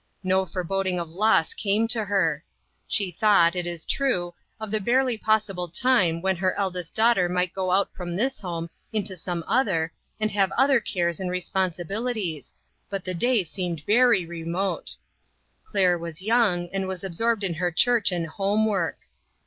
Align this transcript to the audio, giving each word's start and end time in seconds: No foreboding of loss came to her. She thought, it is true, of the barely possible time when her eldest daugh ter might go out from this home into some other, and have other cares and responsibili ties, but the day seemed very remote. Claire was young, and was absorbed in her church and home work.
No 0.23 0.47
foreboding 0.47 0.99
of 0.99 1.11
loss 1.11 1.53
came 1.53 1.87
to 1.89 2.03
her. 2.05 2.43
She 2.87 3.11
thought, 3.11 3.55
it 3.55 3.67
is 3.67 3.85
true, 3.85 4.33
of 4.59 4.71
the 4.71 4.81
barely 4.81 5.15
possible 5.15 5.67
time 5.67 6.23
when 6.23 6.35
her 6.37 6.55
eldest 6.57 6.95
daugh 6.95 7.13
ter 7.13 7.29
might 7.29 7.53
go 7.53 7.69
out 7.69 7.93
from 7.95 8.15
this 8.15 8.39
home 8.39 8.71
into 8.91 9.15
some 9.15 9.43
other, 9.45 9.93
and 10.19 10.31
have 10.31 10.51
other 10.53 10.79
cares 10.79 11.19
and 11.19 11.29
responsibili 11.29 12.15
ties, 12.39 12.55
but 12.89 13.03
the 13.05 13.13
day 13.13 13.43
seemed 13.43 13.85
very 13.85 14.25
remote. 14.25 14.97
Claire 15.65 15.99
was 15.99 16.23
young, 16.23 16.67
and 16.73 16.87
was 16.87 17.03
absorbed 17.03 17.43
in 17.43 17.53
her 17.53 17.69
church 17.71 18.11
and 18.11 18.25
home 18.25 18.65
work. 18.65 19.01